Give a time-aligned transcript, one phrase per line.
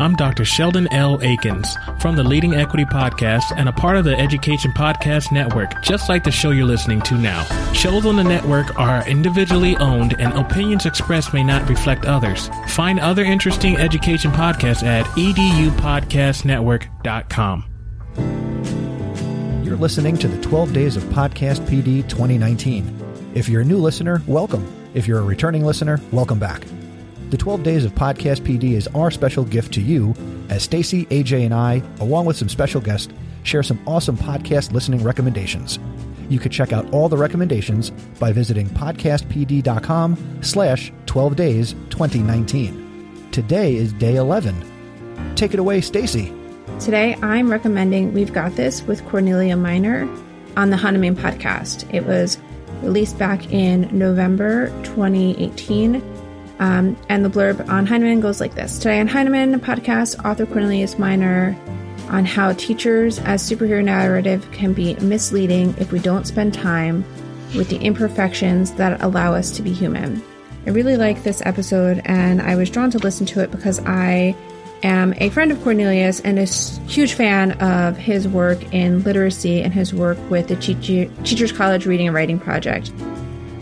[0.00, 0.44] I'm Dr.
[0.44, 1.18] Sheldon L.
[1.18, 1.68] Eakins
[2.00, 6.24] from the Leading Equity Podcast and a part of the Education Podcast Network, just like
[6.24, 7.44] the show you're listening to now.
[7.72, 12.50] Shows on the network are individually owned and opinions expressed may not reflect others.
[12.68, 17.64] Find other interesting education podcasts at edupodcastnetwork.com.
[19.64, 23.30] You're listening to the 12 Days of Podcast PD 2019.
[23.34, 24.66] If you're a new listener, welcome.
[24.92, 26.64] If you're a returning listener, welcome back.
[27.34, 30.14] The 12 Days of Podcast PD is our special gift to you
[30.50, 35.02] as Stacy, AJ, and I, along with some special guests, share some awesome podcast listening
[35.02, 35.80] recommendations.
[36.28, 37.90] You can check out all the recommendations
[38.20, 43.28] by visiting podcastpd.com slash 12 days 2019.
[43.32, 45.34] Today is day 11.
[45.34, 46.32] Take it away, Stacy.
[46.78, 50.08] Today I'm recommending We've Got This with Cornelia Minor
[50.56, 51.92] on the Heinemann podcast.
[51.92, 52.38] It was
[52.80, 56.13] released back in November 2018
[56.58, 60.98] um, and the blurb on Heinemann goes like this Today on Heinemann podcast, author Cornelius
[60.98, 61.56] Minor
[62.08, 67.04] on how teachers as superhero narrative can be misleading if we don't spend time
[67.56, 70.22] with the imperfections that allow us to be human.
[70.66, 74.34] I really like this episode and I was drawn to listen to it because I
[74.82, 79.72] am a friend of Cornelius and a huge fan of his work in literacy and
[79.72, 82.92] his work with the Teachers College Reading and Writing Project.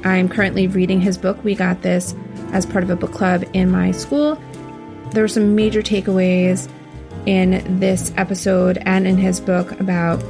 [0.04, 2.14] I'm currently reading his book, We Got This,
[2.52, 4.40] as part of a book club in my school.
[5.10, 6.68] There were some major takeaways
[7.26, 10.22] in this episode and in his book about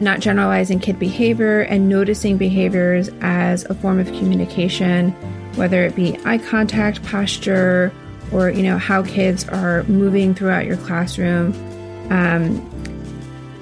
[0.00, 5.10] not generalizing kid behavior and noticing behaviors as a form of communication,
[5.56, 7.92] whether it be eye contact, posture,
[8.32, 11.52] or you know how kids are moving throughout your classroom.
[12.10, 12.70] Um,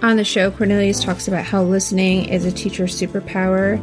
[0.03, 3.79] on the show, Cornelius talks about how listening is a teacher's superpower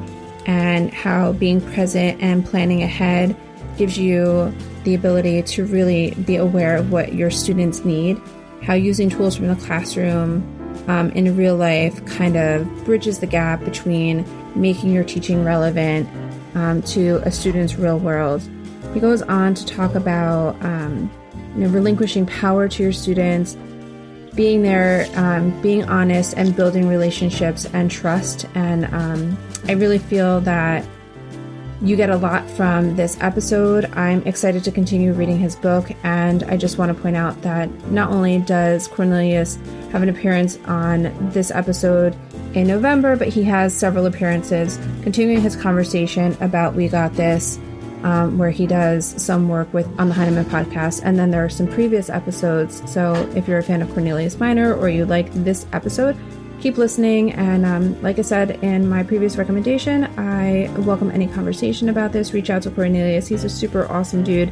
[0.46, 3.36] and how being present and planning ahead
[3.80, 8.22] gives you the ability to really be aware of what your students need,
[8.62, 10.44] how using tools from the classroom
[10.90, 16.10] um, in real life kind of bridges the gap between making your teaching relevant
[16.56, 18.42] um, to a student's real world.
[18.94, 21.10] He goes on to talk about um,
[21.56, 23.56] you know, relinquishing power to your students,
[24.36, 28.46] being there, um, being honest, and building relationships and trust.
[28.56, 29.38] And um,
[29.70, 30.86] I really feel that
[31.82, 33.86] you get a lot from this episode.
[33.94, 37.70] I'm excited to continue reading his book, and I just want to point out that
[37.90, 39.56] not only does Cornelius
[39.92, 42.18] have an appearance on this episode
[42.54, 47.58] in November, but he has several appearances continuing his conversation about We Got This,
[48.04, 51.50] um, where he does some work with on the Heinemann podcast, and then there are
[51.50, 52.82] some previous episodes.
[52.92, 56.18] So if you're a fan of Cornelius Minor or you like this episode,
[56.60, 57.32] keep listening.
[57.34, 62.34] And um, like I said in my previous recommendation, I welcome any conversation about this.
[62.34, 63.28] Reach out to Cornelius.
[63.28, 64.52] He's a super awesome dude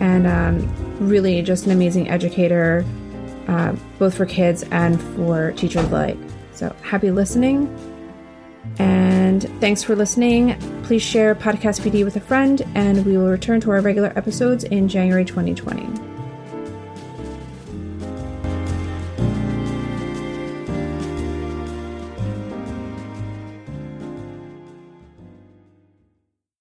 [0.00, 2.84] and um, really just an amazing educator,
[3.48, 6.18] uh, both for kids and for teachers alike.
[6.52, 7.68] So happy listening.
[8.78, 10.58] And thanks for listening.
[10.82, 14.64] Please share Podcast PD with a friend, and we will return to our regular episodes
[14.64, 16.05] in January 2020.